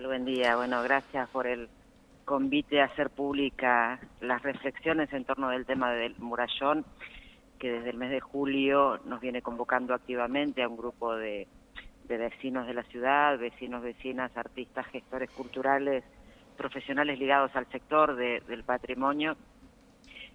[0.00, 0.56] Buen día.
[0.56, 1.68] Bueno, gracias por el
[2.24, 6.86] convite a hacer pública las reflexiones en torno del tema del murallón,
[7.58, 11.46] que desde el mes de julio nos viene convocando activamente a un grupo de,
[12.08, 16.04] vecinos de la ciudad, vecinos, vecinas, artistas, gestores culturales,
[16.56, 19.36] profesionales ligados al sector del patrimonio,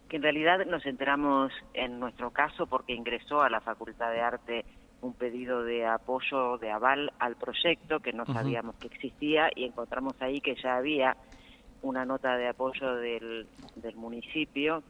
[0.07, 4.65] que en realidad nos enteramos en nuestro caso porque ingresó a la Facultad de Arte
[5.01, 10.13] un pedido de apoyo, de aval al proyecto que no sabíamos que existía y encontramos
[10.21, 11.15] ahí que ya había
[11.81, 14.83] una nota de apoyo del, del municipio,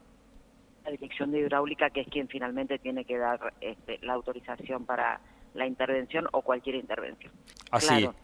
[0.85, 5.20] la Dirección de Hidráulica, que es quien finalmente tiene que dar este, la autorización para
[5.53, 7.33] la intervención o cualquier intervención.
[7.71, 7.88] Así.
[7.88, 8.16] Claro,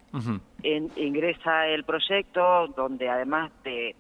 [0.96, 3.96] ingresa el proyecto donde además de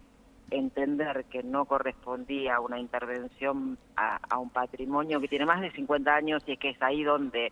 [0.57, 6.43] entender que no correspondía una intervención a, un patrimonio que tiene más de 50 años
[6.45, 7.51] y que es ahí donde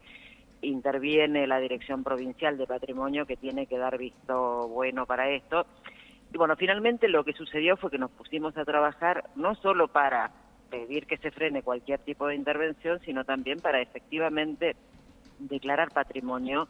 [0.62, 5.66] interviene la Dirección Provincial de Patrimonio que tiene que dar visto bueno para esto.
[6.34, 10.32] Y bueno, finalmente lo que sucedió fue que nos pusimos a trabajar no solo para
[10.70, 14.76] pedir que se frene cualquier tipo de intervención, sino también para efectivamente
[15.40, 16.68] declarar patrimonio.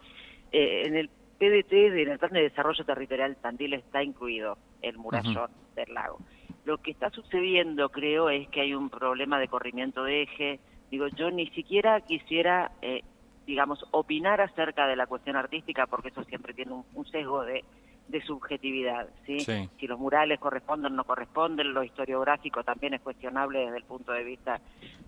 [0.51, 1.09] Eh, en el
[1.41, 6.19] PDT, en el Plan de Desarrollo Territorial Tandil, está incluido el murallón del lago.
[6.65, 10.59] Lo que está sucediendo, creo, es que hay un problema de corrimiento de eje.
[10.91, 13.01] Digo, yo ni siquiera quisiera, eh,
[13.47, 17.63] digamos, opinar acerca de la cuestión artística, porque eso siempre tiene un sesgo de
[18.11, 19.39] de subjetividad, ¿sí?
[19.39, 24.11] Si los murales corresponden o no corresponden, lo historiográfico también es cuestionable desde el punto
[24.11, 24.59] de vista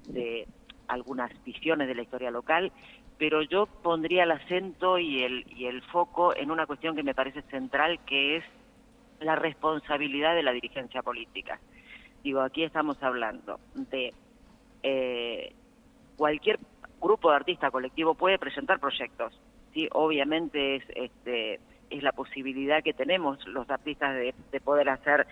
[0.08, 0.48] de
[0.94, 2.72] algunas visiones de la historia local,
[3.18, 7.14] pero yo pondría el acento y el, y el foco en una cuestión que me
[7.14, 8.44] parece central, que es
[9.20, 11.60] la responsabilidad de la dirigencia política.
[12.24, 14.14] Digo, aquí estamos hablando de
[14.82, 15.54] eh,
[16.16, 16.60] cualquier
[17.02, 19.38] grupo de artistas colectivo puede presentar proyectos,
[19.74, 25.28] sí, obviamente es este es la posibilidad que tenemos los artistas de, poder hacer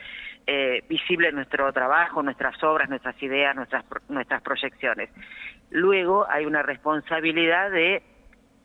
[0.47, 5.09] eh, visible nuestro trabajo, nuestras obras, nuestras ideas, nuestras, nuestras proyecciones.
[5.69, 8.03] Luego hay una responsabilidad de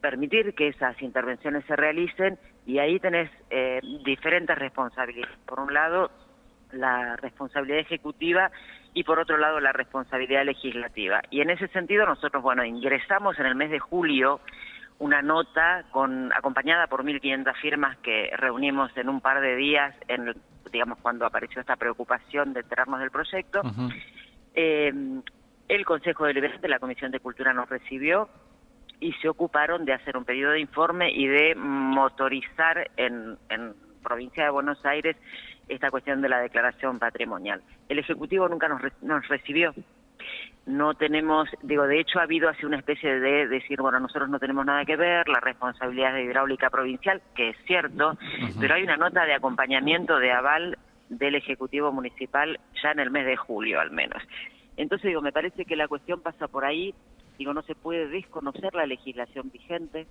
[0.01, 5.37] permitir que esas intervenciones se realicen y ahí tenés eh, diferentes responsabilidades.
[5.47, 6.11] Por un lado,
[6.73, 8.51] la responsabilidad ejecutiva
[8.93, 11.23] y por otro lado la responsabilidad legislativa.
[11.31, 14.41] Y en ese sentido nosotros, bueno, ingresamos en el mes de julio
[14.99, 20.35] una nota con acompañada por 1.500 firmas que reunimos en un par de días, en,
[20.73, 23.63] digamos, cuando apareció esta preocupación de enterarnos del proyecto.
[24.55, 24.93] Eh,
[25.69, 28.29] el Consejo Deliberante, la Comisión de Cultura nos recibió
[29.01, 34.45] y se ocuparon de hacer un pedido de informe y de motorizar en, en provincia
[34.45, 35.17] de Buenos Aires
[35.69, 37.63] esta cuestión de la declaración patrimonial.
[37.89, 39.75] El Ejecutivo nunca nos, nos recibió
[40.67, 44.41] no tenemos, digo, de hecho ha habido así una especie de decir, bueno, nosotros no
[44.41, 48.19] tenemos nada que ver, la responsabilidad de hidráulica provincial, que es cierto,
[48.59, 50.77] pero hay una nota de acompañamiento de aval
[51.09, 54.21] del Ejecutivo Municipal ya en el mes de julio al menos.
[54.77, 56.93] Entonces digo, me parece que la cuestión pasa por ahí,
[57.39, 60.07] digo, no se puede desconocer la legislación vigente,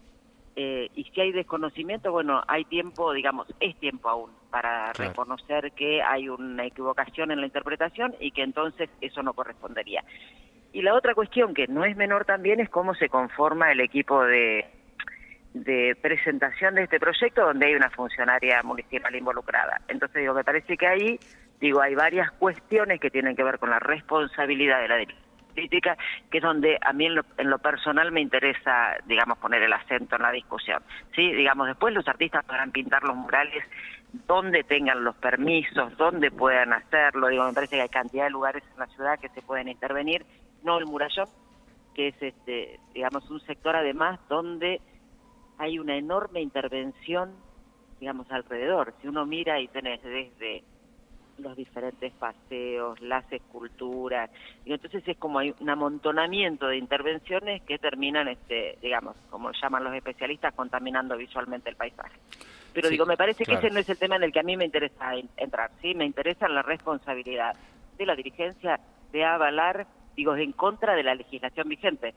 [0.56, 6.02] eh, y si hay desconocimiento, bueno, hay tiempo, digamos, es tiempo aún para reconocer que
[6.02, 10.04] hay una equivocación en la interpretación y que entonces eso no correspondería.
[10.72, 14.24] Y la otra cuestión que no es menor también es cómo se conforma el equipo
[14.24, 14.66] de,
[15.54, 19.82] de presentación de este proyecto donde hay una funcionaria municipal involucrada.
[19.88, 21.20] Entonces digo, me parece que ahí,
[21.60, 24.98] digo, hay varias cuestiones que tienen que ver con la responsabilidad de la
[25.56, 25.98] política,
[26.30, 30.22] que es donde a mí en lo, personal me interesa, digamos, poner el acento en
[30.22, 30.84] la discusión.
[31.16, 33.64] Sí, digamos, después los artistas podrán pintar los murales
[34.28, 37.28] donde tengan los permisos, donde puedan hacerlo.
[37.28, 40.26] Digo, me parece que hay cantidad de lugares en la ciudad que se pueden intervenir,
[40.64, 41.28] no el murallón,
[41.94, 44.82] que es, este, digamos, un sector además donde
[45.58, 47.34] hay una enorme intervención,
[48.00, 48.94] digamos, alrededor.
[49.02, 50.64] Si uno mira y tenés desde
[51.38, 54.30] los diferentes paseos, las esculturas,
[54.66, 59.84] y entonces es como hay un amontonamiento de intervenciones que terminan, este, digamos, como llaman
[59.84, 62.18] los especialistas, contaminando visualmente el paisaje.
[62.74, 64.58] Pero digo, me parece que ese no es el tema en el que a mí
[64.58, 65.96] me interesa entrar, ¿sí?
[65.96, 67.56] Me interesa la responsabilidad
[67.98, 68.80] de la dirigencia
[69.14, 72.14] de avalar, digo, en contra de la legislación vigente.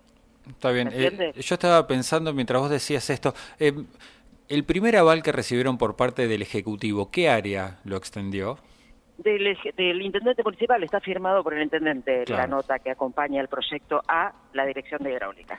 [0.48, 0.90] Está bien.
[0.92, 3.72] Eh, yo estaba pensando mientras vos decías esto, eh,
[4.48, 8.58] el primer aval que recibieron por parte del Ejecutivo, ¿qué área lo extendió?
[9.18, 14.32] Del, intendente municipal está firmado por el intendente la nota que acompaña el proyecto a
[14.52, 15.58] la dirección de hidráulica.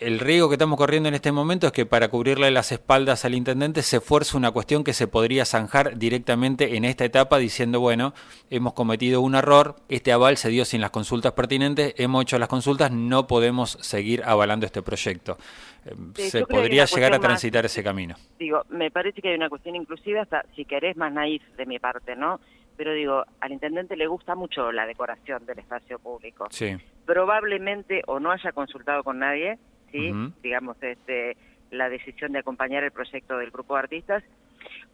[0.00, 3.34] el riesgo que estamos corriendo en este momento es que para cubrirle las espaldas al
[3.34, 8.14] intendente se fuerce una cuestión que se podría zanjar directamente en esta etapa diciendo, bueno,
[8.48, 12.48] hemos cometido un error, este aval se dio sin las consultas pertinentes, hemos hecho las
[12.48, 15.36] consultas, no podemos seguir avalando este proyecto.
[15.84, 18.14] Eh, se podría llegar a transitar ese camino.
[18.38, 21.78] Digo, me parece que hay una cuestión inclusiva, hasta si querés más naif de mi
[21.78, 22.40] parte, ¿no?
[22.78, 26.46] Pero digo, al intendente le gusta mucho la decoración del espacio público.
[26.50, 26.76] Sí.
[27.04, 29.58] Probablemente o no haya consultado con nadie,
[29.90, 30.12] ¿sí?
[30.44, 31.36] Digamos, este,
[31.72, 34.22] la decisión de acompañar el proyecto del grupo de artistas,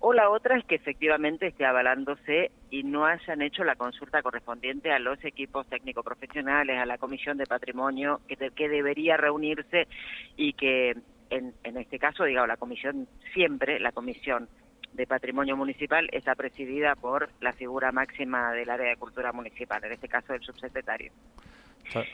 [0.00, 4.90] o la otra es que efectivamente esté avalándose y no hayan hecho la consulta correspondiente
[4.90, 9.88] a los equipos técnico-profesionales, a la Comisión de Patrimonio, que, que debería reunirse
[10.36, 10.96] y que
[11.28, 14.48] en, en este caso, digamos, la comisión siempre, la Comisión
[14.94, 19.92] de Patrimonio Municipal está presidida por la figura máxima del área de cultura municipal, en
[19.92, 21.12] este caso el subsecretario.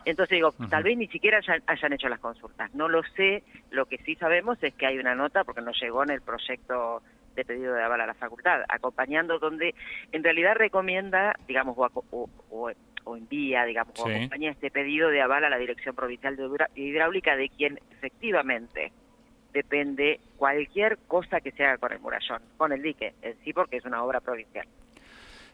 [0.04, 2.74] Entonces digo, tal vez ni siquiera hayan, hecho las consultas.
[2.74, 6.02] No lo sé, lo que sí sabemos es que hay una nota, porque nos llegó
[6.02, 7.02] en el proyecto
[7.34, 9.74] de pedido de aval a la facultad, acompañando donde
[10.10, 15.50] en realidad recomienda, digamos, o, o, envía, digamos, o acompaña este pedido de aval a
[15.50, 18.92] la Dirección Provincial de Hidráulica, de quien efectivamente
[19.52, 23.76] depende cualquier cosa que se haga con el murallón, con el dique en sí, porque
[23.76, 24.66] es una obra provincial.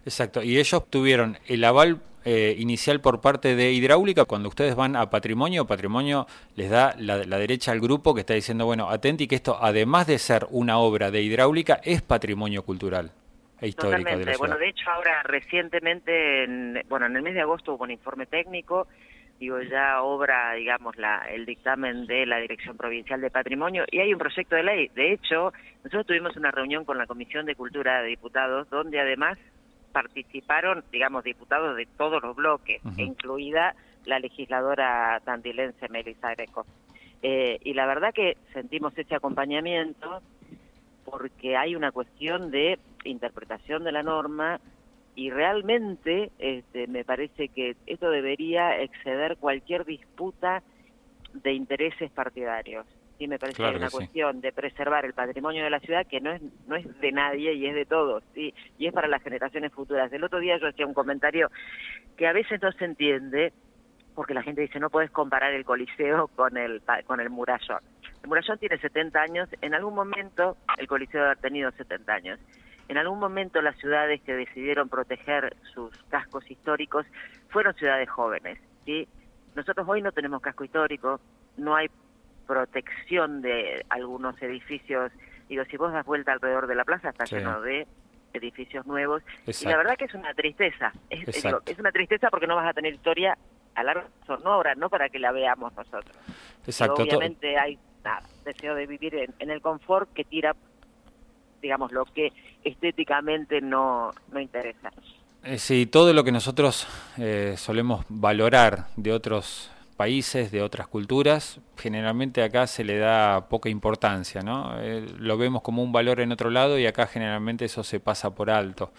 [0.04, 4.96] Exacto, y ellos tuvieron el aval eh, inicial por parte de hidráulica, cuando ustedes van
[4.96, 6.26] a patrimonio, patrimonio
[6.56, 10.18] les da la, derecha al grupo que está diciendo, bueno, atenti que esto, además de
[10.18, 13.12] ser una obra de hidráulica, es patrimonio cultural
[13.60, 17.42] e histórico de la Bueno, de hecho ahora recientemente, en, bueno, en el mes de
[17.42, 18.88] agosto hubo un informe técnico,
[19.38, 24.12] digo, ya obra, digamos, la, el dictamen de la Dirección Provincial de Patrimonio y hay
[24.12, 24.90] un proyecto de ley.
[24.94, 25.52] De hecho,
[25.84, 29.38] nosotros tuvimos una reunión con la Comisión de Cultura de Diputados, donde además
[29.92, 33.74] participaron, digamos, diputados de todos los bloques, incluida
[34.04, 36.66] la legisladora tandilense Melissa Greco.
[37.22, 40.20] Eh, y la verdad que sentimos ese acompañamiento
[41.04, 44.60] porque hay una cuestión de interpretación de la norma
[45.16, 50.62] y realmente este, me parece que esto debería exceder cualquier disputa
[51.32, 52.86] de intereses partidarios.
[53.18, 56.20] Sí, me parece que hay una cuestión de preservar el patrimonio de la ciudad que
[56.20, 59.22] no es no es de nadie y es de todos, sí, y es para las
[59.22, 60.12] generaciones futuras.
[60.12, 61.50] El otro día yo hacía un comentario
[62.18, 63.54] que a veces no se entiende
[64.14, 67.80] porque la gente dice no puedes comparar el Coliseo con el con el Murallón.
[68.22, 72.38] El Murallón tiene 70 años, en algún momento el Coliseo ha tenido 70 años.
[72.88, 77.06] En algún momento las ciudades que decidieron proteger sus cascos históricos
[77.48, 79.08] fueron ciudades jóvenes, ¿sí?
[79.54, 81.20] Nosotros hoy no tenemos casco histórico,
[81.56, 81.88] no hay
[82.46, 85.10] protección de algunos edificios.
[85.48, 87.86] Digo, si vos das vuelta alrededor de la plaza, está lleno de
[88.32, 89.22] edificios nuevos.
[89.46, 90.92] Y la verdad que es una tristeza.
[91.10, 93.36] Es, es, una tristeza porque no vas a tener historia
[93.74, 96.16] a largo sonora, no para que la veamos nosotros.
[96.66, 97.02] Exacto.
[97.02, 100.54] obviamente hay nada, deseo de vivir en, el confort que tira,
[101.60, 102.32] digamos, lo que
[102.64, 104.92] estéticamente no, no interesa.
[105.44, 106.86] Eh, sí, todo lo que nosotros
[107.18, 113.68] eh, solemos valorar de otros países, de otras culturas, generalmente acá se le da poca
[113.68, 114.78] importancia, ¿no?
[114.80, 118.34] Eh, lo vemos como un valor en otro lado y acá generalmente eso se pasa
[118.34, 118.92] por alto.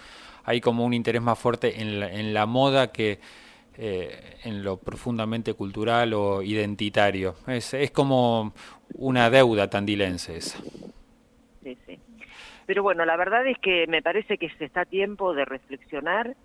[0.43, 3.19] Hay como un interés más fuerte en la, moda que
[3.77, 7.35] eh, en lo profundamente cultural o identitario.
[7.47, 8.53] Es, es como
[8.93, 10.57] una deuda tandilense esa.
[12.67, 16.35] Pero bueno, la verdad es que me parece que se está a tiempo de reflexionar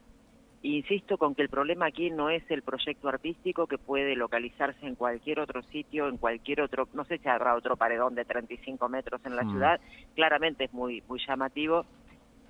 [0.65, 4.95] Insisto con que el problema aquí no es el proyecto artístico que puede localizarse en
[4.95, 9.21] cualquier otro sitio, en cualquier otro, no sé si habrá otro paredón de 35 metros
[9.25, 9.51] en la mm.
[9.51, 9.81] ciudad,
[10.15, 11.85] claramente es muy, muy llamativo.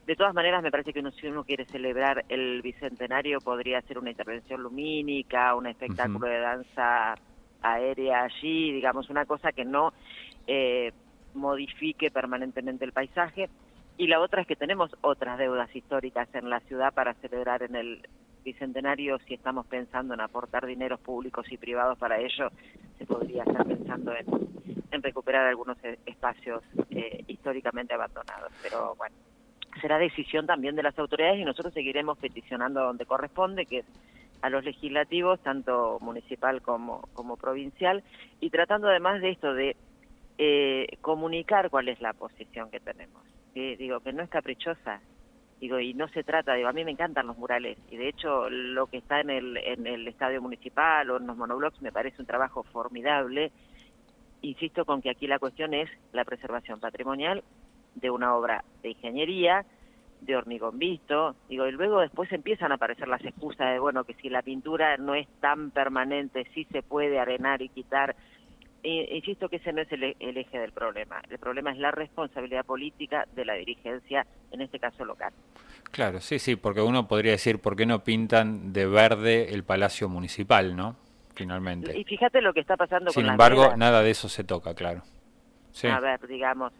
[0.07, 3.99] De todas maneras, me parece que uno, si uno quiere celebrar el bicentenario, podría hacer
[3.99, 7.15] una intervención lumínica, un espectáculo de danza
[7.63, 9.95] aérea allí, digamos, una cosa que no
[10.47, 10.93] eh,
[11.33, 13.49] modifique permanentemente el paisaje
[13.99, 17.77] y la otra es que tenemos otras deudas históricas en la ciudad para celebrar en
[17.77, 18.09] el
[18.45, 22.49] bicentenario si estamos pensando en aportar dineros públicos y privados para ello
[22.99, 24.27] se podría estar pensando en,
[24.91, 28.53] en recuperar algunos e, espacios eh, históricamente abandonados.
[28.63, 29.15] Pero bueno
[29.81, 33.87] será decisión también de las autoridades y nosotros seguiremos peticionando a donde corresponde que es
[34.43, 38.03] a los legislativos tanto municipal como como provincial
[38.41, 39.77] y tratando además de esto de
[40.37, 45.01] eh, comunicar cuál es la posición que tenemos que digo que no es caprichosa.
[45.61, 47.79] Digo y no se trata digo a mí me encantan los murales.
[47.91, 51.37] Y de hecho lo que está en el en el estadio municipal o en los
[51.37, 53.53] monoblocks me parece un trabajo formidable.
[54.41, 57.45] Insisto con que aquí la cuestión es la preservación patrimonial
[57.95, 59.65] de una obra de ingeniería
[60.23, 64.15] de hormigón visto, digo, y luego después empiezan a aparecer las excusas de, bueno, que
[64.15, 68.15] si la pintura no es tan permanente, sí se puede arenar y quitar,
[68.83, 71.23] insisto que ese no es el, el, eje del problema.
[71.31, 75.33] El problema es la responsabilidad política de la dirigencia, en este caso local.
[75.91, 80.09] Claro, sí, sí, porque uno podría decir, ¿por qué no pintan de verde el Palacio
[80.09, 80.97] Municipal, no?
[81.35, 81.97] Finalmente.
[81.99, 85.03] Y fíjate lo que está pasando Sin con embargo, nada de eso se toca, claro.
[85.85, 86.73] A ver, digamos,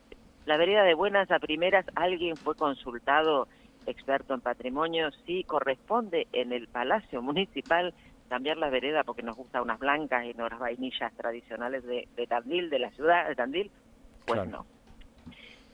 [0.45, 3.49] la vereda de buenas a primeras, alguien fue consultado,
[3.87, 7.95] experto en patrimonio, si corresponde en el Palacio Municipal
[8.33, 12.27] cambiar la vereda porque nos gustan unas blancas y no las vainillas tradicionales de, de
[12.27, 13.71] Tandil, de la ciudad de Tandil,
[14.25, 14.65] pues no.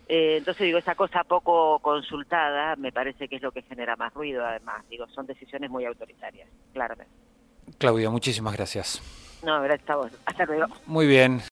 [0.08, 4.12] Eh, entonces digo, esa cosa poco consultada me parece que es lo que genera más
[4.12, 4.84] ruido además.
[4.90, 7.12] Digo, son decisiones muy autoritarias, claramente.
[7.78, 9.00] Claudia, muchísimas gracias.
[9.44, 10.10] No, gracias a vos.
[10.26, 10.66] Hasta luego.
[10.86, 11.40] Muy bien.